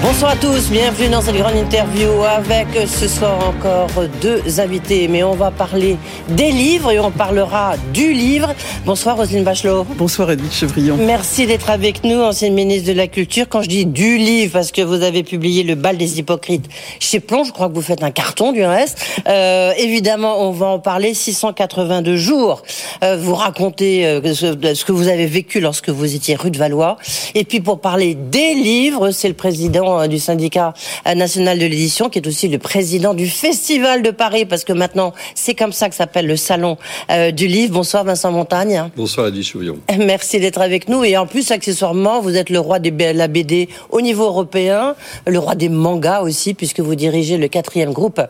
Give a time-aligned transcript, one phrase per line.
[0.00, 3.90] Bonsoir à tous, bienvenue dans cette grande interview avec ce soir encore
[4.22, 5.08] deux invités.
[5.08, 5.96] Mais on va parler
[6.28, 8.54] des livres et on parlera du livre.
[8.86, 9.84] Bonsoir Roselyne Bachelot.
[9.96, 10.96] Bonsoir Edith Chevrillon.
[10.96, 13.46] Merci d'être avec nous, ancienne ministre de la Culture.
[13.48, 16.66] Quand je dis du livre, parce que vous avez publié Le bal des hypocrites
[17.00, 18.98] chez Plon, je crois que vous faites un carton du reste.
[19.26, 22.62] Euh, évidemment, on va en parler 682 jours.
[23.02, 26.98] Euh, vous racontez euh, ce que vous avez vécu lorsque vous étiez rue de Valois.
[27.34, 30.74] Et puis pour parler des livres, c'est le président euh, du syndicat
[31.06, 34.72] euh, national de l'édition, qui est aussi le président du Festival de Paris, parce que
[34.72, 36.76] maintenant, c'est comme ça que s'appelle le salon
[37.10, 37.74] euh, du livre.
[37.74, 38.90] Bonsoir Vincent Montagne.
[38.96, 39.78] Bonsoir Edith Chouillon.
[39.98, 41.04] Merci d'être avec nous.
[41.04, 44.94] Et en plus, accessoirement, vous êtes le roi de la BD au niveau européen,
[45.26, 48.20] le roi des mangas aussi, puisque vous dirigez le quatrième groupe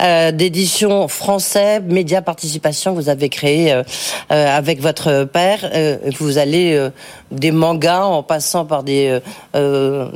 [0.00, 3.82] euh, d'édition français, Média Participation, que vous avez créé euh,
[4.28, 5.70] avec votre père.
[6.18, 6.88] vous allez
[7.32, 9.18] des mangas en passant par des,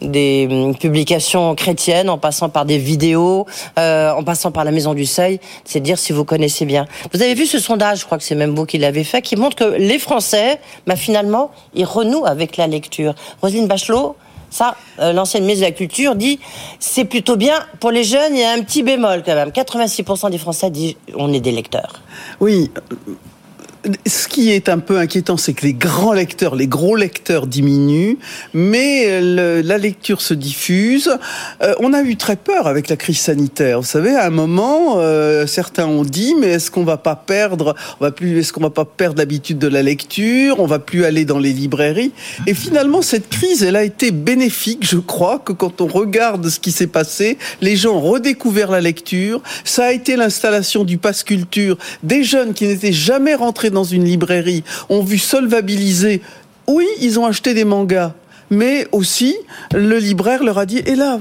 [0.02, 3.46] des hum, publications chrétiennes, en passant par des vidéos,
[3.78, 5.40] euh, en passant par la Maison du Seuil.
[5.64, 6.86] C'est dire si vous connaissez bien.
[7.12, 9.36] Vous avez vu ce sondage, je crois que c'est même vous qui l'avez fait, qui
[9.36, 13.14] montre que les Français, bah, finalement, ils renouent avec la lecture.
[13.42, 14.16] Roselyne Bachelot,
[14.50, 16.38] ça, euh, l'ancienne ministre de la Culture dit,
[16.78, 17.58] c'est plutôt bien.
[17.80, 19.50] Pour les jeunes, il y a un petit bémol quand même.
[19.50, 22.00] 86% des Français disent, on est des lecteurs.
[22.40, 22.70] Oui,
[24.06, 28.16] ce qui est un peu inquiétant, c'est que les grands lecteurs, les gros lecteurs diminuent,
[28.54, 31.10] mais la lecture se diffuse.
[31.62, 33.80] Euh, on a eu très peur avec la crise sanitaire.
[33.80, 37.74] Vous savez, à un moment, euh, certains ont dit, mais est-ce qu'on va pas perdre,
[38.00, 41.04] on va plus, est-ce qu'on va pas perdre l'habitude de la lecture On va plus
[41.04, 42.12] aller dans les librairies?
[42.46, 44.86] Et finalement, cette crise, elle a été bénéfique.
[44.86, 48.80] Je crois que quand on regarde ce qui s'est passé, les gens ont redécouvert la
[48.80, 49.42] lecture.
[49.64, 51.76] Ça a été l'installation du pass culture.
[52.02, 56.22] Des jeunes qui n'étaient jamais rentrés dans une librairie ont vu solvabiliser.
[56.66, 58.12] Oui, ils ont acheté des mangas
[58.50, 59.36] mais aussi
[59.74, 61.18] le libraire leur a dit et là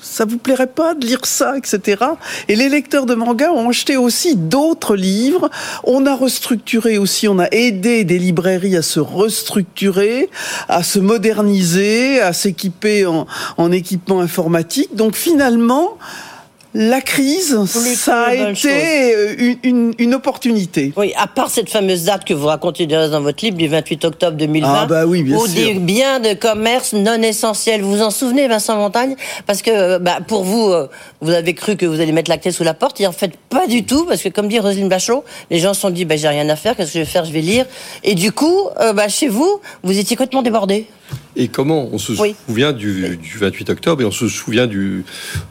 [0.00, 2.02] ça vous plairait pas de lire ça etc
[2.48, 5.50] et les lecteurs de mangas ont acheté aussi d'autres livres.
[5.84, 10.30] On a restructuré aussi on a aidé des librairies à se restructurer
[10.68, 13.26] à se moderniser à s'équiper en,
[13.56, 14.94] en équipement informatique.
[14.94, 15.98] Donc finalement
[16.74, 20.92] la crise, ça a été euh, une, une, opportunité.
[20.96, 24.36] Oui, à part cette fameuse date que vous racontez dans votre livre du 28 octobre
[24.36, 27.80] 2020, ah bah oui, bien où des biens de commerce non essentiels.
[27.82, 29.16] Vous vous en souvenez, Vincent Montagne?
[29.46, 30.88] Parce que euh, bah, pour vous, euh,
[31.22, 33.32] vous avez cru que vous allez mettre la clé sous la porte, et en fait
[33.48, 36.16] pas du tout, parce que comme dit Roselyne Bachelot, les gens se sont dit, bah,
[36.16, 37.24] j'ai rien à faire, qu'est-ce que je vais faire?
[37.24, 37.64] Je vais lire.
[38.04, 40.86] Et du coup, bah, chez vous, vous étiez complètement débordé.
[41.36, 45.04] Et comment On se souvient du, 28 octobre et on se souvient du,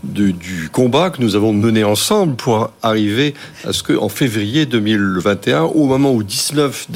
[0.03, 3.35] du, combat que nous avons mené ensemble pour arriver
[3.65, 6.87] à ce qu'en février 2021, au moment où 19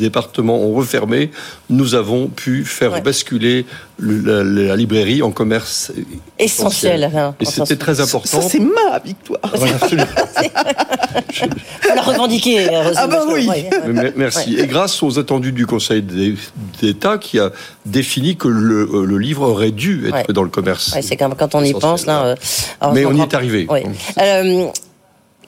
[0.00, 1.30] départements ont refermé,
[1.68, 3.66] nous avons pu faire basculer
[3.98, 5.92] la, librairie en commerce
[6.38, 7.04] essentiel.
[7.04, 8.40] Hein, et c'était très important.
[8.40, 9.40] Ça, c'est ma victoire.
[9.44, 10.06] absolument.
[11.94, 12.68] la revendiquer.
[12.96, 13.48] Ah ben oui.
[14.16, 14.56] Merci.
[14.58, 16.02] Et grâce aux attendus du Conseil
[16.80, 17.50] d'État qui a
[17.86, 20.94] défini que le, euh, livre aurait dû être dans le commerce.
[21.00, 22.24] c'est quand, quand on y pense là.
[22.24, 22.36] Euh,
[22.92, 23.66] Mais on y est arrivé.
[24.18, 24.68] Euh,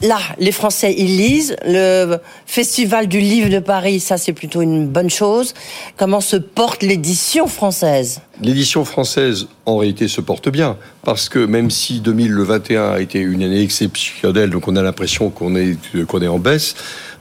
[0.02, 1.56] là, les Français, ils lisent.
[1.64, 5.54] Le Festival du livre de Paris, ça, c'est plutôt une bonne chose.
[5.96, 8.20] Comment se porte l'édition française?
[8.40, 10.76] L'édition française, en réalité, se porte bien.
[11.04, 15.54] Parce que même si 2021 a été une année exceptionnelle, donc on a l'impression qu'on
[15.56, 15.76] est,
[16.06, 16.74] qu'on est en baisse,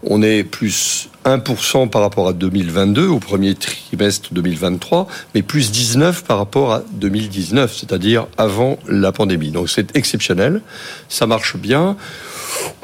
[0.04, 6.24] on est plus 1% par rapport à 2022, au premier trimestre 2023, mais plus 19
[6.24, 9.52] par rapport à 2019, c'est-à-dire avant la pandémie.
[9.52, 10.62] Donc c'est exceptionnel,
[11.10, 11.96] ça marche bien.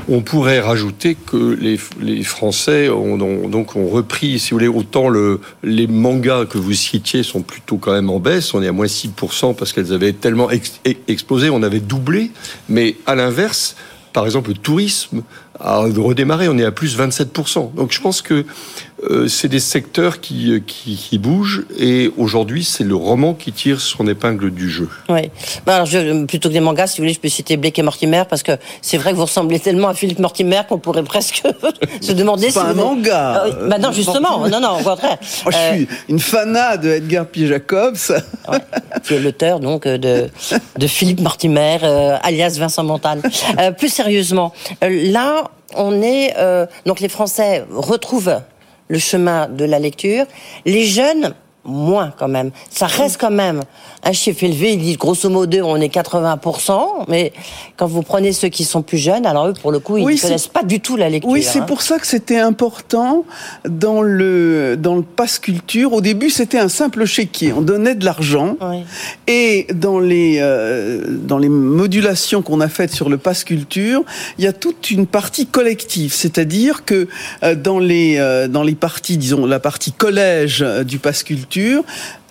[0.10, 5.42] On pourrait rajouter que les, Français ont, donc ont repris, si vous voulez, autant le,
[5.64, 8.54] les mangas que vous citiez sont plutôt quand même en baisse.
[8.54, 10.50] On est à moins 6% parce qu'elles avaient tellement
[11.08, 12.32] explosé, on avait doublé.
[12.70, 13.76] Mais à l'inverse,
[14.14, 15.22] par exemple, le tourisme
[15.60, 17.74] a redémarré, on est à plus 27%.
[17.74, 18.46] Donc je pense que
[19.04, 24.08] euh, c'est des secteurs qui, qui, bougent et aujourd'hui c'est le roman qui tire son
[24.08, 24.90] épingle du jeu.
[25.08, 25.30] Oui.
[25.68, 27.84] Bah, alors, je, plutôt que des mangas, si vous voulez, je peux citer Blake et
[27.84, 31.44] Mortimer parce que c'est vrai que vous ressemblez tellement à Philippe Mortimer qu'on pourrait presque
[32.02, 33.44] se demander si pas un manga.
[33.46, 35.18] Ah bah non, justement, non, non, au contraire.
[35.46, 37.46] Moi, je suis euh, une fanat de Edgar P.
[37.46, 37.98] Jacobs.
[38.50, 38.58] Ouais,
[39.04, 40.28] qui est l'auteur donc de,
[40.78, 43.22] de Philippe Mortimer, euh, alias Vincent Montagne.
[43.78, 46.34] plus sérieusement, là, on est
[46.86, 48.40] donc les Français retrouvent
[48.90, 50.26] le chemin de la lecture.
[50.66, 51.34] Les jeunes,
[51.68, 52.52] moins quand même.
[52.70, 53.62] Ça reste quand même
[54.04, 54.74] un chiffre élevé.
[54.74, 57.34] Il dit grosso modo, on est 80%, mais
[57.76, 60.22] quand vous prenez ceux qui sont plus jeunes, alors eux, pour le coup, ils ne
[60.22, 61.30] connaissent pas du tout la lecture.
[61.30, 61.64] Oui, c'est hein.
[61.64, 63.26] pour ça que c'était important
[63.68, 65.94] dans le, dans le pass culture.
[65.94, 67.54] Au début, c'était un simple chéquier.
[67.54, 68.58] On donnait de l'argent.
[69.28, 74.04] Et dans les, euh, dans les modulations qu'on a faites sur le pass culture,
[74.38, 76.14] il y a toute une partie collective.
[76.14, 77.08] C'est-à-dire que
[77.44, 81.84] euh, dans, les, euh, dans les parties, disons, la partie collège du pass culture, culture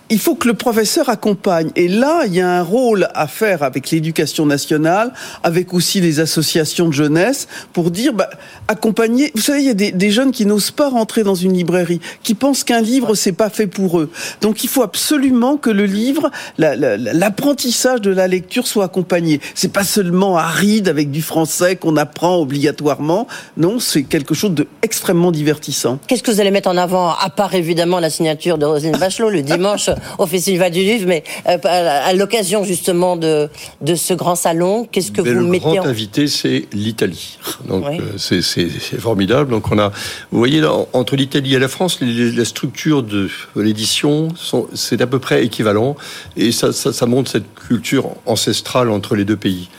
[0.09, 1.69] il faut que le professeur accompagne.
[1.75, 5.13] Et là, il y a un rôle à faire avec l'éducation nationale,
[5.43, 8.29] avec aussi les associations de jeunesse, pour dire, bah,
[8.67, 9.31] accompagner.
[9.35, 12.33] Vous savez, il y a des, jeunes qui n'osent pas rentrer dans une librairie, qui
[12.33, 14.09] pensent qu'un livre, c'est pas fait pour eux.
[14.41, 19.41] Donc, il faut absolument que le livre, l'apprentissage de la lecture soit accompagné.
[19.55, 23.27] C'est pas seulement aride avec du français qu'on apprend obligatoirement.
[23.57, 25.99] Non, c'est quelque chose d'extrêmement divertissant.
[26.07, 29.29] Qu'est-ce que vous allez mettre en avant, à part évidemment la signature de Roselyne Bachelot
[29.29, 33.49] le dimanche au Festival du Livre, mais euh, à l'occasion justement de,
[33.81, 37.37] de ce grand salon, qu'est-ce que vous mettez Le grand invité, c'est l'Italie.
[37.67, 39.51] Donc euh, c'est formidable.
[39.51, 39.91] Donc on a,
[40.31, 40.61] vous voyez,
[40.93, 44.29] entre l'Italie et la France, les, structures de l'édition,
[44.73, 45.95] c'est à peu près équivalent,
[46.35, 49.69] et ça, ça, montre cette culture ancestrale entre les deux pays.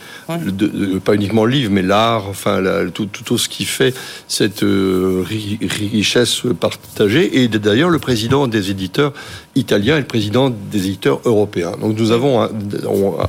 [1.03, 2.61] pas uniquement le livre, mais l'art, enfin
[2.93, 3.93] tout, tout, ce qui fait
[4.27, 7.41] cette euh, richesse partagée.
[7.41, 9.13] Et d'ailleurs, le président des éditeurs
[9.59, 11.73] italiens est le président des éditeurs européens.
[11.79, 12.49] Donc nous avons un,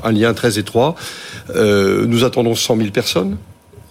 [0.02, 0.94] un lien très étroit.
[1.54, 3.36] Euh, nous attendons 100 000 personnes.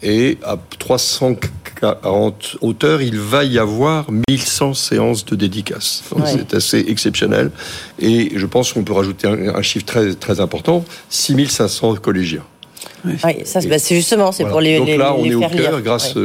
[0.01, 6.03] Et à 340 auteurs, il va y avoir 1100 séances de dédicaces.
[6.25, 7.51] C'est assez exceptionnel.
[7.99, 12.43] Et je pense qu'on peut rajouter un, chiffre très, très important 6500 collégiens.
[13.05, 13.13] Oui,
[13.45, 16.15] ça, bah, c'est justement, c'est pour les Donc là, on est au cœur grâce,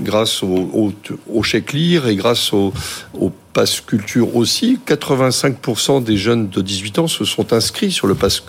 [0.00, 0.92] grâce au,
[1.30, 2.72] au, chèque lire et grâce au,
[3.18, 4.78] au pass culture aussi.
[4.86, 8.40] 85% des jeunes de 18 ans se sont inscrits sur le pass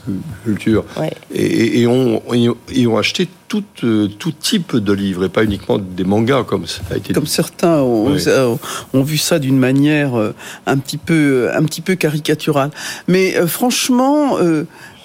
[0.43, 0.85] culture
[1.33, 2.21] et, et, ont,
[2.71, 6.67] et, ont, acheté tout, euh, tout type de livres et pas uniquement des mangas comme
[6.67, 8.15] ça a été Comme certains ont,
[8.93, 10.35] ont, vu ça d'une manière euh,
[10.67, 12.69] un petit peu, un petit peu caricaturale.
[13.07, 14.37] Mais franchement,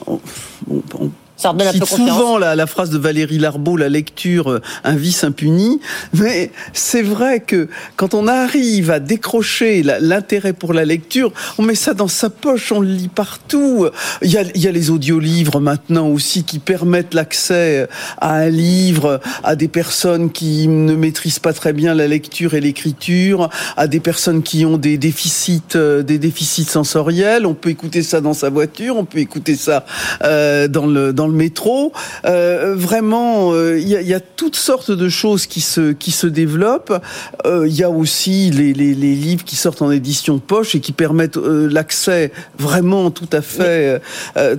[0.06, 0.20] on,
[0.68, 4.62] on ça redonne un peu souvent la, la, phrase de Valérie Larbeau, la lecture, euh,
[4.84, 5.80] un vice impuni.
[6.12, 11.74] Mais c'est vrai que quand on arrive à décrocher l'intérêt pour la lecture, on met
[11.74, 13.88] ça dans sa poche, on le lit partout.
[14.22, 17.88] Il y a, il y a les audiolivres maintenant aussi qui permettent l'accès
[18.20, 22.60] à un livre à des personnes qui ne maîtrisent pas très bien la lecture et
[22.60, 27.46] l'écriture, à des personnes qui ont des déficits, euh, des déficits sensoriels.
[27.46, 29.84] On peut écouter ça dans sa voiture, on peut écouter ça
[30.22, 31.92] euh, dans le dans le métro.
[32.24, 37.00] Euh, vraiment, euh, il y, a toutes sortes de choses qui se qui se développent.
[37.46, 40.80] Euh, il y a aussi les, les, les, livres qui sortent en édition poche et
[40.80, 44.00] qui permettent l'accès vraiment tout à fait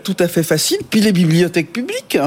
[0.03, 0.77] tout à fait facile.
[0.89, 2.17] Puis les bibliothèques publiques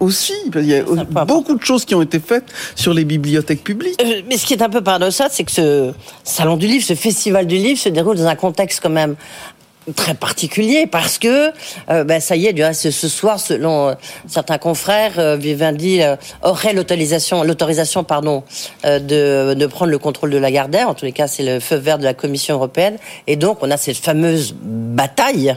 [0.00, 0.34] aussi.
[0.54, 0.84] Il y a
[1.24, 4.02] beaucoup de choses qui ont été faites sur les bibliothèques publiques.
[4.28, 5.92] Mais ce qui est un peu paradoxal, c'est que ce
[6.24, 9.16] salon du livre, ce festival du livre se déroule dans un contexte quand même
[9.94, 11.50] très particulier parce que
[11.90, 13.94] euh, ben, ça y est, du reste, ce soir, selon euh,
[14.26, 16.00] certains confrères, euh, Vivendi
[16.42, 18.42] aurait l'autorisation, l'autorisation, pardon,
[18.84, 20.88] de, de prendre le contrôle de la Gardère.
[20.88, 22.96] En tous les cas, c'est le feu vert de la Commission européenne,
[23.26, 25.54] et donc on a cette fameuse bataille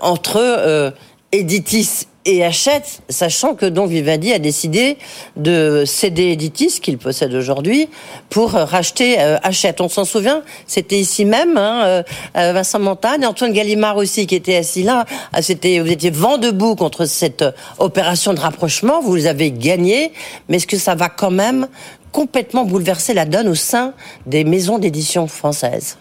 [0.00, 0.94] entre
[1.32, 4.98] Editis et achète, sachant que donc Vivendi a décidé
[5.36, 7.88] de céder Editis, qu'il possède aujourd'hui,
[8.30, 9.80] pour racheter euh, Hachette.
[9.80, 12.02] On s'en souvient, c'était ici même, hein, euh,
[12.36, 15.06] euh, Vincent Montagne, Antoine Gallimard aussi qui était assis là.
[15.32, 17.44] Ah, c'était, vous étiez vent debout contre cette
[17.78, 20.12] opération de rapprochement, vous avez gagné,
[20.48, 21.68] mais est-ce que ça va quand même
[22.10, 23.94] complètement bouleverser la donne au sein
[24.26, 25.96] des maisons d'édition françaises?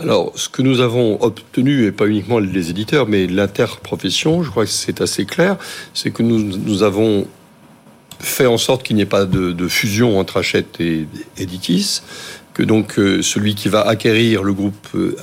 [0.00, 4.64] Alors, ce que nous avons obtenu, et pas uniquement les éditeurs, mais l'interprofession, je crois
[4.64, 5.56] que c'est assez clair,
[5.92, 7.28] c'est que nous, nous, avons
[8.18, 11.06] fait en sorte qu'il n'y ait pas de, fusion entre Hachette et
[11.38, 12.02] Editis,
[12.54, 15.16] que donc euh, celui qui va acquérir le groupe euh,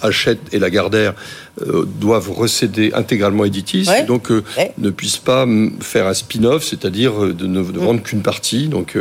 [0.00, 1.14] Hachette et Lagardère
[1.60, 4.30] euh, doivent recéder intégralement Editis, et donc
[4.78, 5.46] ne puissent pas
[5.80, 8.66] faire un spin-off, c'est-à-dire de ne de vendre qu'une partie.
[8.66, 8.96] Donc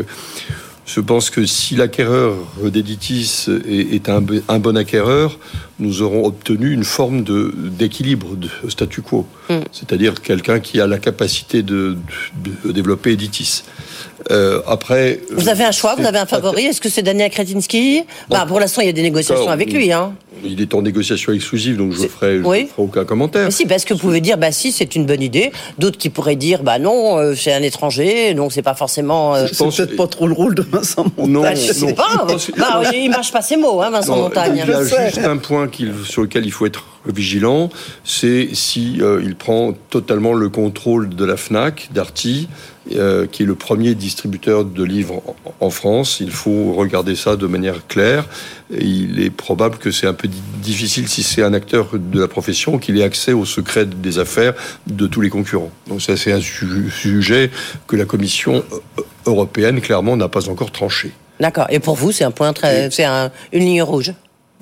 [0.94, 5.38] je pense que si l'acquéreur d'Editis est, un, bon acquéreur,
[5.82, 9.26] nous aurons obtenu une forme d'équilibre, de, statu quo.
[9.50, 9.56] Mm.
[9.72, 11.98] C'est-à-dire quelqu'un qui a la capacité de,
[12.64, 13.64] développer Editis.
[14.30, 16.66] Euh, après, vous avez un choix, vous avez un favori.
[16.66, 19.92] Est-ce que c'est Daniel Kretinsky bah, Pour l'instant, il y a des négociations avec lui.
[19.92, 20.14] Hein.
[20.44, 23.46] Il est en négociation exclusive, donc je ne ferai, aucun commentaire.
[23.46, 25.52] Mais si, parce que vous pouvez dire, bah si, c'est une bonne idée.
[25.78, 29.36] D'autres qui pourraient dire, bah non, euh, c'est un étranger, donc c'est pas forcément.
[29.36, 29.48] Euh...
[29.52, 31.32] C'est peut-être pas trop le rôle de Vincent Montagne.
[31.32, 32.26] Non, bah, je sais pas.
[32.58, 34.64] bah, il marche pas ses mots, hein, Vincent Montagne.
[34.66, 35.68] Il y a juste un point
[36.06, 37.70] sur lequel il faut être vigilant,
[38.04, 42.48] c'est si euh, il prend totalement le contrôle de la Fnac, Darty,
[42.96, 45.22] euh, qui est le premier distributeur de livres
[45.60, 46.20] en, France.
[46.20, 48.26] Il faut regarder ça de manière claire.
[48.72, 50.28] il est probable que c'est un peu
[50.62, 54.54] difficile si c'est un acteur de la profession qu'il ait accès au secret des affaires
[54.88, 55.72] de tous les concurrents.
[55.88, 57.52] Donc ça, c'est un sujet
[57.88, 58.64] que la Commission
[58.98, 61.12] euh, européenne clairement n'a pas encore tranché.
[61.40, 61.68] D'accord.
[61.70, 64.14] Et pour vous, c'est un point très, c'est une ligne rouge?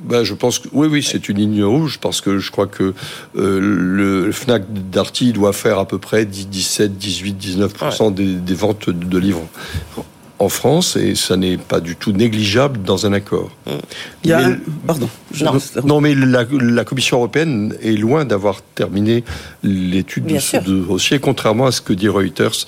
[0.01, 2.93] Ben, je pense que oui, oui, c'est une ligne rouge parce que je crois que
[3.35, 7.73] euh, le Fnac Darty doit faire à peu près 17, 18, 19
[8.11, 9.45] des, des, ventes de livres
[10.39, 13.51] en France et ça n'est pas du tout négligeable dans un accord.
[14.23, 14.51] Il y a
[14.87, 15.09] Pardon.
[15.83, 16.01] non.
[16.01, 19.25] mais la, Commission européenne est loin d'avoir terminé
[19.63, 22.65] l'étude de ce dossier, contrairement à ce que dit Reuters,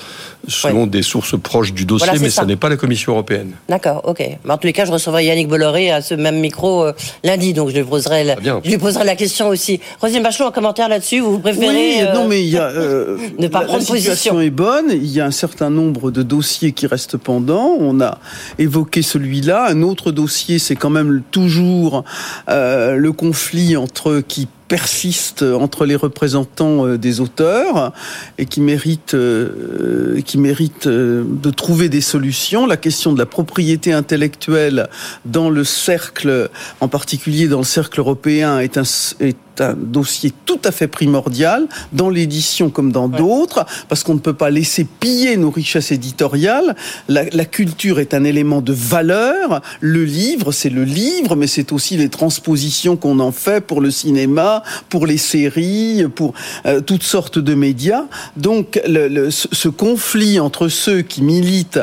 [0.48, 3.54] selon des sources proches du dossier, mais ce n'est pas la Commission européenne.
[3.70, 4.20] D'accord, ok.
[4.20, 6.94] Mais en tous les cas, je recevrai Yannick Bolloré à ce même micro euh,
[7.24, 9.80] lundi, donc je lui poserai la, je lui poserai la question aussi.
[10.00, 13.48] Rosine Bachelot, un commentaire là-dessus Vous préférez oui, non, mais il y a euh, ne
[13.48, 14.90] pas la, prendre la situation est bonne.
[14.92, 18.20] Il y a un certain nombre de dossiers qui restent pendants on a
[18.58, 19.68] évoqué celui-là.
[19.70, 22.04] Un autre dossier, c'est quand même toujours
[22.50, 27.92] euh, le conflit entre qui persiste entre les représentants euh, des auteurs
[28.38, 32.66] et qui mérite, euh, qui mérite de trouver des solutions.
[32.66, 34.88] La question de la propriété intellectuelle
[35.26, 36.50] dans le cercle,
[36.80, 38.84] en particulier dans le cercle européen, est un,
[39.20, 44.20] est un dossier tout à fait primordial dans l'édition comme dans d'autres, parce qu'on ne
[44.20, 46.76] peut pas laisser piller nos richesses éditoriales.
[47.08, 49.62] La, la, culture est un élément de valeur.
[49.80, 53.92] Le livre, c'est le livre, mais c'est aussi les transpositions qu'on en fait pour le
[53.92, 56.34] cinéma, pour les séries, pour
[56.66, 58.06] euh, toutes sortes de médias.
[58.38, 61.80] Donc, le, le, ce conflit entre ceux qui militent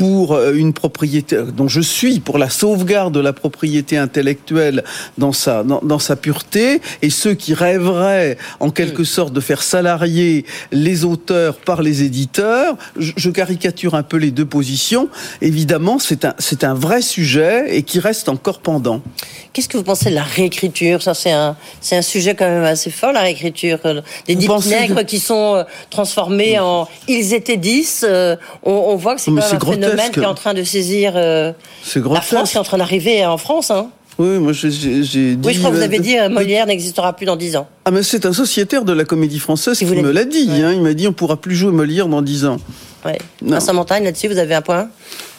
[0.00, 4.82] pour euh, une propriété, dont je suis pour la sauvegarde de la propriété intellectuelle
[5.18, 9.62] dans sa, dans, dans sa pureté, et ceux qui rêveraient en quelque sorte de faire
[9.62, 12.78] salarier les auteurs par les éditeurs.
[12.96, 15.10] Je, caricature un peu les deux positions.
[15.42, 19.02] Évidemment, c'est un, c'est un vrai sujet et qui reste encore pendant.
[19.52, 21.02] Qu'est-ce que vous pensez de la réécriture?
[21.02, 23.78] Ça, c'est un, c'est un sujet quand même assez fort, la réécriture.
[24.26, 28.04] Les dix nègres qui sont euh, transformés en ils étaient dix.
[28.08, 30.62] Euh, on, on, voit que c'est quand même un phénomène qui est en train de
[30.62, 31.52] saisir euh,
[31.96, 33.70] la France, qui est en train d'arriver en France.
[33.70, 33.90] Hein.
[34.18, 35.38] Oui, moi j'ai dit.
[35.42, 37.68] Oui, je crois que vous avez dit euh, Molière n'existera plus dans dix ans.
[37.84, 40.50] Ah, mais c'est un sociétaire de la comédie française qui me l'a dit.
[40.62, 42.58] Hein, il m'a dit on pourra plus jouer Molière dans dix ans.
[43.04, 43.18] Ouais.
[43.40, 44.88] Vincent Montagne, là-dessus, vous avez un point?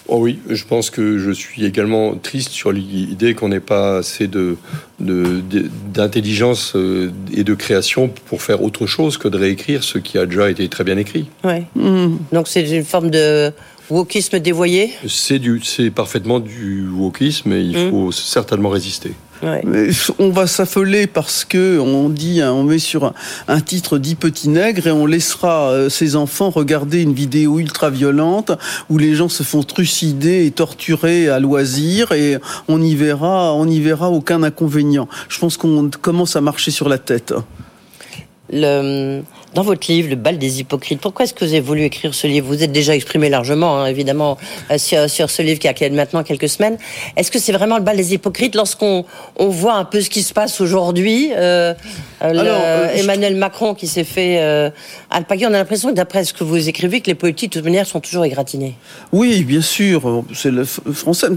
[0.08, 4.28] Oh oui, je pense que je suis également triste sur l'idée qu'on n'ait pas assez
[4.28, 4.58] de,
[5.00, 10.26] d'intelligence euh, et de création pour faire autre chose que de réécrire ce qui a
[10.26, 11.30] déjà été très bien écrit.
[11.44, 11.64] Ouais.
[11.76, 12.18] Mmh.
[12.34, 13.54] Donc c'est une forme de
[13.92, 17.90] Wokisme dévoyé C'est du, c'est parfaitement du wokisme et il mmh.
[17.90, 19.14] faut certainement résister.
[20.20, 23.14] On va s'affoler parce que on dit, hein, on met sur
[23.48, 27.90] un, titre dit petit nègre et on laissera euh, ses enfants regarder une vidéo ultra
[27.90, 28.52] violente
[28.90, 33.66] où les gens se font trucider et torturer à loisir et on n'y verra, on
[33.66, 35.08] n'y verra aucun inconvénient.
[35.28, 37.34] Je pense qu'on commence à marcher sur la tête.
[38.54, 39.22] Le,
[39.54, 42.28] dans votre livre, Le bal des hypocrites, pourquoi est-ce que vous avez voulu écrire ce
[42.28, 42.48] livre?
[42.48, 44.38] Vous êtes déjà exprimé largement, hein, évidemment,
[44.72, 46.78] euh, sur, sur, ce livre qui a maintenant quelques semaines.
[47.18, 49.06] Est-ce que c'est vraiment le bal des hypocrites lorsqu'on
[49.38, 51.74] on voit un peu ce qui se passe aujourd'hui euh,
[52.24, 54.70] euh, euh Emmanuel Macron qui s'est fait euh,
[55.10, 57.86] alpaguer, on a l'impression d'après ce que vous écrivez, que les politiques, de toute manière,
[57.86, 58.76] sont toujours égratignés.
[59.12, 60.24] Oui, bien sûr.
[60.34, 61.28] C'est le français.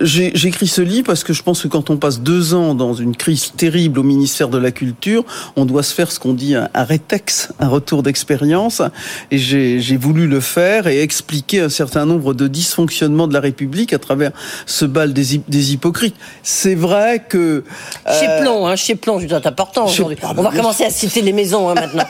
[0.00, 2.94] J'ai écrit ce livre parce que je pense que quand on passe deux ans dans
[2.94, 5.24] une crise terrible au ministère de la Culture,
[5.56, 8.82] on doit se faire ce qu'on dit un rétex un retour d'expérience
[9.30, 13.92] et j'ai voulu le faire et expliquer un certain nombre de dysfonctionnements de la République
[13.92, 14.32] à travers
[14.66, 16.16] ce bal des, des hypocrites.
[16.42, 17.64] C'est vrai que...
[18.06, 18.20] Euh...
[18.20, 20.18] Chez Plon, hein, chez Plon, c'est important aujourd'hui.
[20.36, 22.04] On va commencer à citer les maisons hein, maintenant.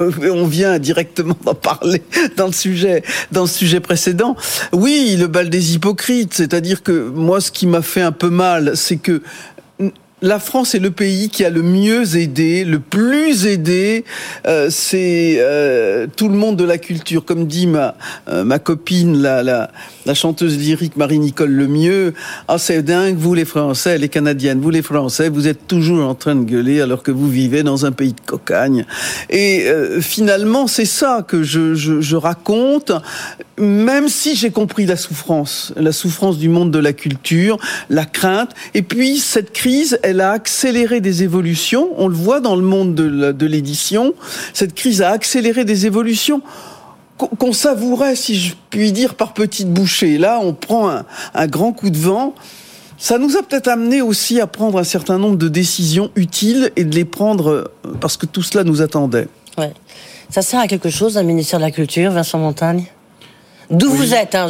[0.32, 2.02] On vient directement d'en parler
[2.36, 3.02] dans le sujet,
[3.32, 4.36] dans le sujet précédent.
[4.72, 8.72] Oui, le bal des hypocrites, c'est-à-dire que moi, ce qui m'a fait un peu mal,
[8.76, 9.22] c'est que
[10.22, 14.04] la France est le pays qui a le mieux aidé, le plus aidé.
[14.46, 17.94] Euh, c'est euh, tout le monde de la culture, comme dit ma
[18.28, 19.70] euh, copine, la,
[20.14, 22.14] chanteuse lyrique Marie-Nicole Lemieux.
[22.48, 26.14] Ah, c'est dingue, vous les Français, les Canadiennes, vous les Français, vous êtes toujours en
[26.14, 28.86] train de gueuler alors que vous vivez dans un pays de cocagne.
[29.28, 29.66] Et
[30.00, 32.92] finalement, c'est ça que je raconte
[33.58, 37.58] même si j'ai compris la souffrance, la souffrance du monde de la culture,
[37.88, 42.56] la crainte, et puis cette crise, elle a accéléré des évolutions, on le voit dans
[42.56, 44.14] le monde de l'édition,
[44.52, 46.42] cette crise a accéléré des évolutions
[47.16, 50.18] qu'on savourait, si je puis dire, par petites bouchées.
[50.18, 51.02] Là, on prend
[51.34, 52.34] un, grand coup de vent.
[52.98, 56.84] Ça nous a peut-être amené aussi à prendre un certain nombre de décisions utiles et
[56.84, 57.64] de les prendre euh,
[58.00, 59.28] parce que tout cela nous attendait.
[59.58, 59.72] Ouais.
[60.30, 62.86] Ça sert à quelque chose, un ministère de la Culture, Vincent Montagne?
[63.70, 64.48] D'où vous êtes hein,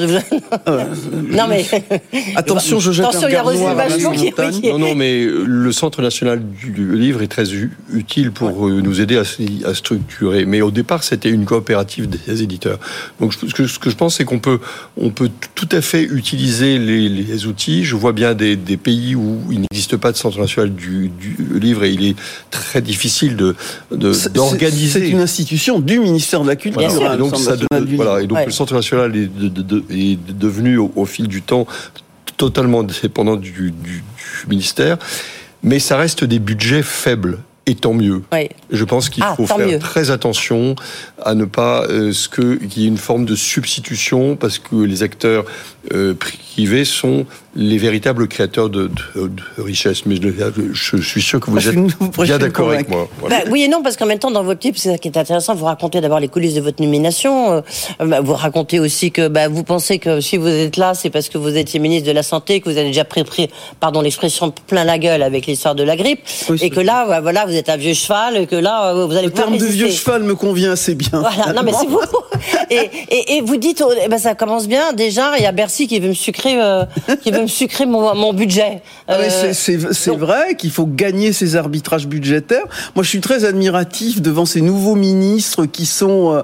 [0.68, 0.85] euh,
[1.30, 1.64] Non mais
[2.37, 3.87] attention, je jette Attention, un regard noir
[4.52, 4.68] qui...
[4.68, 7.46] Non, non, mais le Centre national du livre est très
[7.92, 10.44] utile pour euh, nous aider à, structurer.
[10.44, 12.78] Mais au départ, c'était une coopérative des éditeurs.
[13.20, 14.61] Donc, ce que, ce que je pense, c'est qu'on peut,
[14.96, 17.85] on peut tout à fait utiliser les, outils.
[17.85, 21.11] Je vois bien des, pays où il n'existe pas de Centre national du,
[21.54, 22.16] livre et il est
[22.50, 23.56] très difficile de
[23.90, 25.00] d'organiser.
[25.00, 27.11] C'est une institution du ministère de la Culture.
[27.11, 27.56] Hein, donc, ça,
[27.94, 29.28] voilà, et donc le Centre national est,
[30.32, 31.66] devenu au, fil du temps
[32.36, 33.72] totalement dépendant du,
[34.48, 34.98] ministère,
[35.62, 38.22] mais ça reste des budgets faibles et tant mieux.
[38.70, 40.76] Je pense qu'il ah, faut faire très attention
[41.22, 44.76] à ne pas euh, ce que qu'il y ait une forme de substitution parce que
[44.76, 45.44] les acteurs
[45.92, 50.04] euh, privés sont les véritables créateurs de, de, de richesse.
[50.04, 51.76] Mais je, suis sûr que vous êtes
[52.22, 53.08] bien d'accord avec moi.
[53.28, 55.16] Bah, oui et non, parce qu'en même temps, dans votre livre, c'est ça qui est
[55.16, 57.52] intéressant, vous racontez d'abord les coulisses de votre nomination.
[57.52, 57.60] Euh,
[58.04, 61.30] bah, vous racontez aussi que bah, vous pensez que si vous êtes là, c'est parce
[61.30, 63.48] que vous étiez ministre de la Santé, que vous avez déjà pris, pris
[63.80, 66.20] pardon l'expression, plein la gueule avec l'histoire de la grippe,
[66.60, 69.26] et que là, voilà, vous êtes un vieux cheval, et que là, euh, vous allez
[69.26, 71.08] Le terme de vieux cheval me convient assez bien.
[71.12, 72.00] Voilà, non mais c'est vous.
[72.70, 75.52] et, et, et, vous dites, oh, eh ben, ça commence bien, déjà, il y a
[75.52, 76.84] Bercy qui veut me sucrer, euh,
[77.22, 78.83] qui veut me sucrer mon, mon budget.
[79.09, 79.19] Ah
[79.53, 82.67] c'est vrai qu'il faut gagner ces arbitrages budgétaires.
[82.95, 86.43] Moi, je suis très admiratif devant ces nouveaux ministres qui sont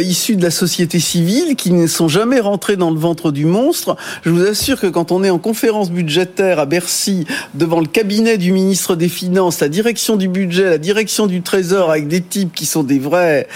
[0.00, 3.96] issus de la société civile, qui ne sont jamais rentrés dans le ventre du monstre.
[4.24, 8.38] Je vous assure que quand on est en conférence budgétaire à Bercy, devant le cabinet
[8.38, 12.54] du ministre des Finances, la direction du budget, la direction du Trésor, avec des types
[12.54, 13.46] qui sont des vrais,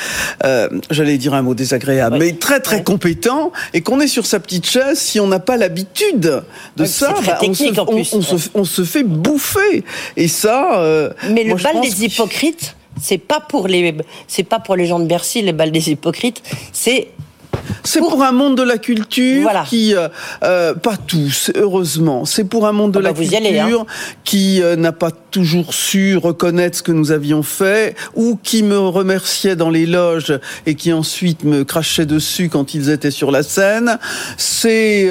[0.45, 4.41] euh, j'allais dire un mot désagréable, mais très très compétents, et qu'on est sur sa
[4.41, 6.43] petite chaise, si on n'a pas l'habitude
[6.77, 9.85] de ça, bah, on, se, on, se, fait bouffer.
[10.17, 10.81] Et ça.
[10.81, 13.95] Euh, mais le bal des hypocrites, c'est pas pour les,
[14.29, 17.09] c'est pas pour les gens de Bercy, le bal des hypocrites, c'est
[17.85, 18.23] c'est pour...
[18.23, 20.09] un monde de la culture qui, euh,
[20.43, 23.29] euh, pas tous, heureusement, c'est pour un monde de ah la bah, hein.
[23.29, 23.87] culture
[24.25, 28.79] qui euh, n'a pas toujours su reconnaître ce que nous avions fait, ou qui me
[28.79, 33.43] remerciait dans les loges et qui ensuite me crachait dessus quand ils étaient sur la
[33.43, 33.99] scène.
[34.37, 35.11] C'est,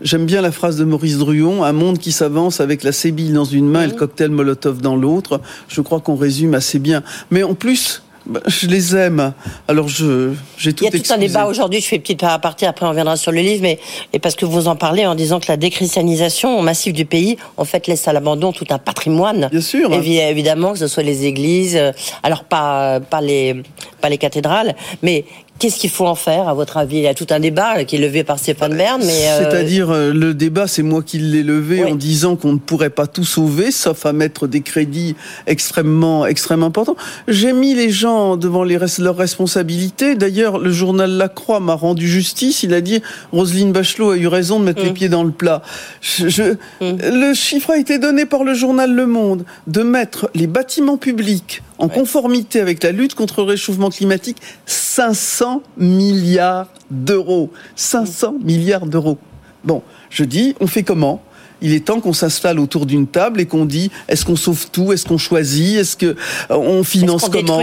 [0.00, 3.44] j'aime bien la phrase de Maurice Druon, un monde qui s'avance avec la sébille dans
[3.44, 5.40] une main et le cocktail Molotov dans l'autre.
[5.68, 7.02] Je crois qu'on résume assez bien.
[7.30, 9.32] Mais en plus, bah, je les aime.
[9.68, 10.84] Alors je, j'ai tout.
[10.84, 11.80] Il y a tout un débat aujourd'hui.
[11.80, 12.66] Je fais une petite partie.
[12.66, 13.78] Après, on reviendra sur le livre, mais
[14.12, 17.64] et parce que vous en parlez en disant que la déchristianisation massive du pays, en
[17.64, 19.48] fait, laisse à l'abandon tout un patrimoine.
[19.50, 19.92] Bien sûr.
[19.92, 23.62] évidemment, que ce soit les églises, euh, alors pas pas les
[24.00, 25.24] pas les cathédrales, mais
[25.62, 26.96] Qu'est-ce qu'il faut en faire, à votre avis?
[26.96, 29.28] Il y a tout un débat qui est levé par Stéphane Bern, mais...
[29.28, 32.90] Euh, C'est-à-dire, euh, le débat, c'est moi qui l'ai levé en disant qu'on ne pourrait
[32.90, 35.14] pas tout sauver, sauf à mettre des crédits
[35.46, 36.96] extrêmement, extrêmement importants.
[37.28, 40.16] J'ai mis les gens devant les, leurs responsabilités.
[40.16, 42.64] D'ailleurs, le journal La Croix m'a rendu justice.
[42.64, 44.94] Il a dit, Roselyne Bachelot a eu raison de mettre les mm.
[44.94, 45.62] pieds dans le plat.
[46.00, 46.98] Je, mm.
[47.20, 51.62] Le chiffre a été donné par le journal Le Monde de mettre les bâtiments publics
[51.78, 57.50] en conformité avec la lutte contre le réchauffement climatique, 500 milliards d'euros.
[57.76, 59.18] 500 milliards d'euros.
[59.64, 61.22] Bon, je dis, on fait comment?
[61.60, 64.92] Il est temps qu'on s'installe autour d'une table et qu'on dit est-ce qu'on sauve tout,
[64.92, 66.14] est-ce qu'on choisit, est-ce que euh,
[66.50, 67.62] on finance comment?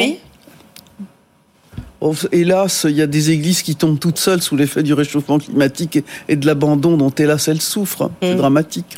[2.32, 6.00] Hélas, il y a des églises qui tombent toutes seules sous l'effet du réchauffement climatique
[6.28, 8.10] et de l'abandon dont hélas elles souffrent.
[8.22, 8.38] C'est mmh.
[8.38, 8.98] dramatique.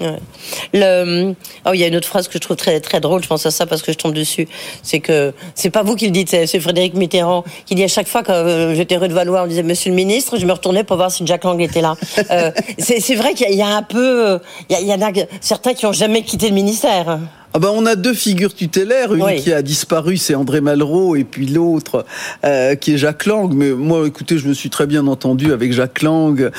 [0.73, 1.33] Le...
[1.65, 3.23] Oh, il y a une autre phrase que je trouve très très drôle.
[3.23, 4.47] Je pense à ça parce que je tombe dessus.
[4.83, 8.07] C'est que c'est pas vous qui le dites, c'est Frédéric Mitterrand qui dit à chaque
[8.07, 10.83] fois que euh, j'étais rue de Valois, on disait Monsieur le Ministre, je me retournais
[10.83, 11.95] pour voir si Jack Lang était là.
[12.31, 15.85] euh, c'est vrai qu'il y, a un peu, il y, y, en a certains qui
[15.85, 17.19] ont jamais quitté le ministère.
[17.53, 21.25] Ah ben on a deux figures tutélaires, une qui a disparu, c'est André Malraux, et
[21.25, 22.05] puis l'autre
[22.45, 23.51] euh, qui est Jacques Lang.
[23.53, 26.39] Mais moi, écoutez, je me suis très bien entendu avec Jacques Lang.
[26.39, 26.49] Euh,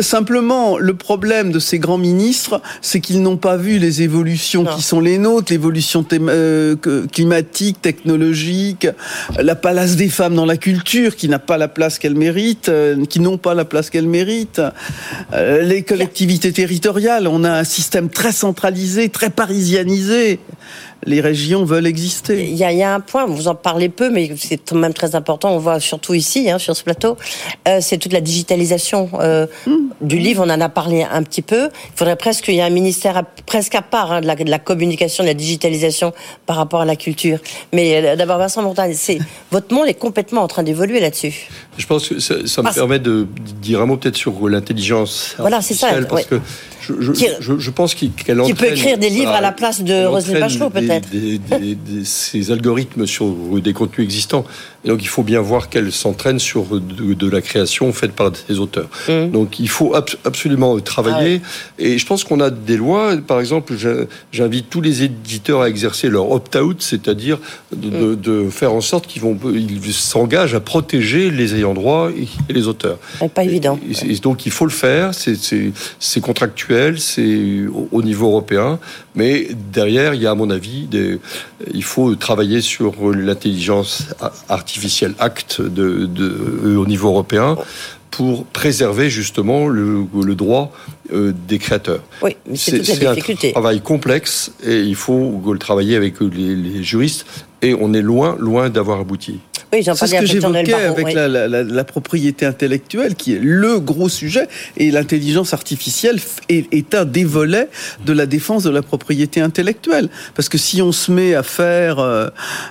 [0.00, 4.82] simplement, le problème de ces grands ministres, c'est qu'ils n'ont pas vu les évolutions qui
[4.82, 6.74] sont les nôtres, l'évolution euh,
[7.12, 8.88] climatique, technologique,
[9.38, 12.68] la place des femmes dans la culture, qui n'a pas la place qu'elle mérite,
[13.08, 14.60] qui n'ont pas la place qu'elle mérite,
[15.32, 17.28] les collectivités territoriales.
[17.28, 20.39] On a un système très centralisé, très parisianisé.
[20.46, 20.56] 对。
[21.04, 22.44] Les régions veulent exister.
[22.44, 24.76] Il y, a, il y a un point, vous en parlez peu, mais c'est quand
[24.76, 25.52] même très important.
[25.54, 27.16] On voit surtout ici, hein, sur ce plateau,
[27.68, 29.72] euh, c'est toute la digitalisation euh, mmh.
[30.02, 30.44] du livre.
[30.46, 31.64] On en a parlé un petit peu.
[31.64, 34.34] Il faudrait presque qu'il y ait un ministère à, presque à part hein, de, la,
[34.34, 36.12] de, la, communication, de la digitalisation
[36.46, 37.38] par rapport à la culture.
[37.72, 39.18] Mais euh, d'abord, Vincent Montagne, c'est
[39.50, 41.48] votre monde est complètement en train d'évoluer là-dessus.
[41.78, 43.26] Je pense que ça, ça me permet de
[43.62, 44.80] dire un mot peut-être sur l'intelligence
[45.38, 46.40] voilà, c'est ça, parce que
[46.80, 50.06] je, je, je, je pense qu'elle Qui peut écrire des livres à la place de
[50.06, 50.89] Roselyne Bachelot, peut-être.
[52.04, 53.26] Ces algorithmes sur
[53.62, 54.44] des contenus existants.
[54.84, 58.30] Et donc il faut bien voir qu'elle s'entraîne sur de, de, la création faite par
[58.30, 58.88] des auteurs.
[59.08, 59.30] Mmh.
[59.30, 61.42] Donc il faut ab absolument travailler.
[61.44, 61.90] Ah ouais.
[61.90, 63.14] Et je pense qu'on a des lois.
[63.18, 63.74] Par exemple,
[64.32, 67.38] j'invite tous les éditeurs à exercer leur opt-out, c'est-à-dire
[67.76, 68.16] de, mmh.
[68.16, 72.66] de, faire en sorte qu'ils vont, ils s'engagent à protéger les ayants droit et les
[72.66, 72.98] auteurs.
[73.34, 73.78] Pas évident.
[73.86, 75.10] Et, et donc il faut le faire.
[75.14, 78.78] C'est contractuel, c'est au, au niveau européen.
[79.14, 81.18] Mais derrière, il y a à mon avis, des,
[81.74, 84.06] il faut travailler sur l'intelligence
[84.48, 84.69] artificielle
[85.18, 87.56] acte de, de, au niveau européen
[88.10, 90.72] pour préserver justement le, le droit
[91.12, 92.02] euh, des créateurs.
[92.22, 93.14] Oui, mais c'est un
[93.52, 97.24] travail complexe et il faut le travailler avec les, les juristes
[97.62, 99.40] et on est loin, loin d'avoir abouti.
[99.72, 101.14] Oui, c'est ce que j'évoquais avec oui.
[101.14, 106.18] la, la, la, la, propriété intellectuelle, qui est le gros sujet, et l'intelligence artificielle
[106.48, 107.68] est, est, un des volets
[108.04, 110.08] de la défense de la propriété intellectuelle.
[110.34, 112.28] Parce que si on se met à faire euh,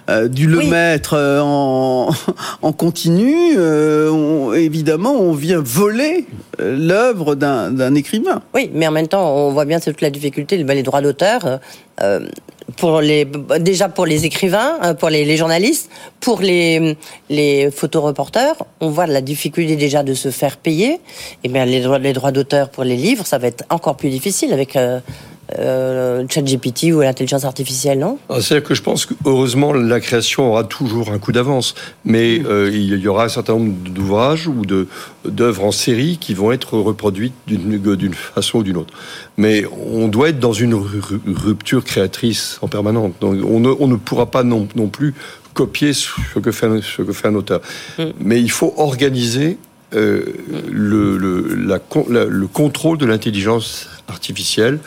[0.09, 0.67] euh, du le oui.
[0.67, 2.09] maître euh, en,
[2.61, 6.25] en continu, euh, on, évidemment, on vient voler
[6.59, 8.41] l'œuvre d'un écrivain.
[8.53, 11.59] Oui, mais en même temps, on voit bien toute la difficulté, les droits d'auteur.
[12.79, 13.25] Pour les
[13.59, 15.89] déjà pour les écrivains, euh, pour les, les journalistes,
[16.19, 16.95] pour les
[17.29, 21.01] les photoreporters, on voit la difficulté déjà de se faire payer.
[21.43, 24.09] Et bien les droits les droits d'auteur pour les livres, ça va être encore plus
[24.09, 24.99] difficile avec euh,
[25.57, 28.19] euh, ChatGPT ou l'intelligence artificielle, non?
[28.29, 32.39] Ah, C'est-à-dire que je pense que heureusement la création aura toujours un coup d'avance, mais
[32.39, 32.45] mmh.
[32.47, 34.87] euh, il y aura un certain nombre d'ouvrages ou de
[35.25, 38.93] d'œuvres en série qui vont être reproduites d'une façon ou d'une autre.
[39.37, 43.13] Mais on doit être dans une rupture créatrice en permanente.
[43.19, 45.13] Donc on ne, on ne pourra pas non, non plus
[45.53, 47.61] copier ce que fait, ce que fait un auteur.
[47.97, 48.03] Mmh.
[48.19, 49.57] Mais il faut organiser
[49.95, 50.23] euh,
[50.71, 54.79] le, le, la, la, le contrôle de l'intelligence artificielle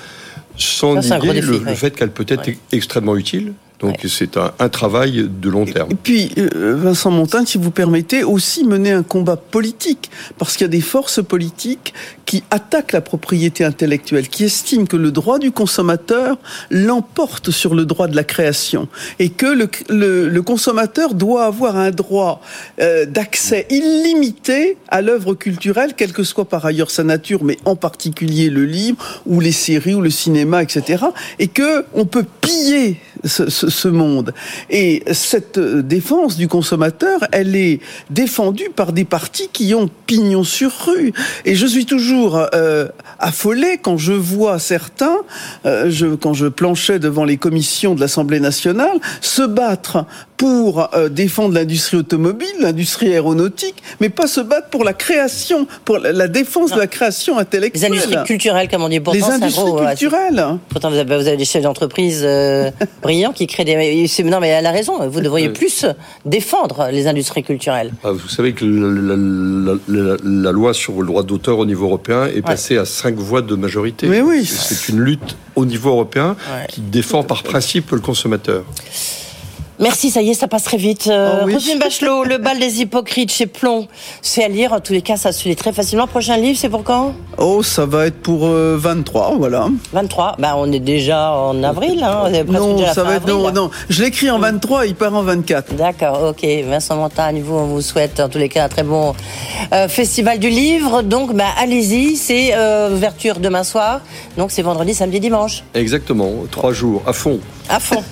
[0.56, 2.58] sans Ça, nier défi, le, fait qu'elle peut être ouais.
[2.72, 3.54] extrêmement utile.
[3.82, 4.08] Donc ouais.
[4.08, 5.90] c'est un, un, travail de long terme.
[5.90, 10.64] Et puis, euh, Vincent Montagne, si vous permettez, aussi mener un combat politique, parce qu'il
[10.64, 11.92] y a des forces politiques
[12.24, 16.38] qui attaquent la propriété intellectuelle, qui estiment que le droit du consommateur
[16.70, 21.76] l'emporte sur le droit de la création, et que le, le, le consommateur doit avoir
[21.76, 22.40] un droit
[22.80, 27.74] euh, d'accès illimité à l'œuvre culturelle, quelle que soit par ailleurs sa nature, mais en
[27.74, 31.04] particulier le livre, ou les séries, ou le cinéma, etc.,
[31.38, 34.34] et que on peut piller ce, monde.
[34.70, 37.80] Et cette défense du consommateur, elle est
[38.10, 41.12] défendue par des partis qui ont pignon sur rue.
[41.44, 45.18] Et je suis toujours euh, affolé quand je vois certains,
[45.66, 50.06] euh, quand je planchais devant les commissions de l'Assemblée nationale, se battre
[50.42, 55.98] pour euh, défendre l'industrie automobile, l'industrie aéronautique, mais pas se battre pour la création, pour
[55.98, 56.76] la défense non.
[56.76, 57.92] de la création intellectuelle.
[57.92, 58.98] Les industries culturelles, comme on dit.
[58.98, 60.44] Pourtant, les industries gros, culturelles.
[60.68, 64.08] Pourtant, vous avez, vous avez des chefs d'entreprise euh, brillants qui créent des.
[64.24, 65.08] Non, mais elle a raison.
[65.08, 65.86] Vous devriez plus
[66.24, 67.92] défendre les industries culturelles.
[68.02, 71.84] Ah, vous savez que la, la, la, la loi sur le droit d'auteur au niveau
[71.84, 72.42] européen est ouais.
[72.42, 74.08] passée à cinq voix de majorité.
[74.08, 74.44] Mais oui.
[74.44, 76.66] C'est une lutte au niveau européen ouais.
[76.66, 78.64] qui défend par principe le consommateur.
[79.78, 81.08] Merci, ça y est, ça passe très vite.
[81.10, 81.54] Euh, oh oui.
[81.54, 83.88] Roselyne Bachelot, Le bal des hypocrites chez Plomb,
[84.20, 84.72] c'est à lire.
[84.72, 86.06] En tous les cas, ça se lit très facilement.
[86.06, 87.14] Prochain livre, c'est pour quand?
[87.38, 89.68] Oh, ça va être pour euh, 23, voilà.
[89.92, 92.02] 23 Ben, on est déjà en avril.
[92.04, 92.30] Hein.
[92.46, 93.22] non, ça va être.
[93.28, 93.70] Avril, non, non.
[93.88, 95.74] Je l'écris en 23, il part en 24.
[95.74, 96.46] D'accord, ok.
[96.68, 99.14] Vincent Montagne, vous, on vous souhaite en tous les cas un très bon
[99.72, 101.02] euh, festival du livre.
[101.02, 102.16] Donc, ben, allez-y.
[102.16, 104.00] C'est euh, ouverture demain soir.
[104.36, 105.64] Donc, c'est vendredi, samedi, dimanche.
[105.74, 106.30] Exactement.
[106.50, 107.40] Trois jours, à fond.
[107.68, 108.02] À fond.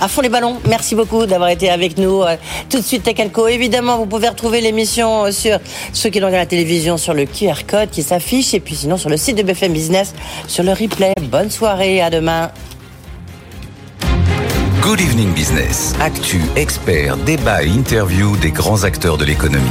[0.00, 0.56] à fond les ballons.
[0.68, 2.22] Merci beaucoup d'avoir été avec nous.
[2.22, 2.36] Euh,
[2.68, 3.48] tout de suite, Tekalco.
[3.48, 5.58] Évidemment, vous pouvez retrouver l'émission sur
[5.92, 8.96] ceux qui l'ont à la télévision sur le QR code qui s'affiche et puis sinon
[8.96, 10.14] sur le site de BFM Business
[10.48, 11.12] sur le replay.
[11.22, 12.00] Bonne soirée.
[12.00, 12.50] À demain.
[14.82, 15.94] Good Evening Business.
[16.00, 19.64] Actu, expert, débat et interview des grands acteurs de l'économie.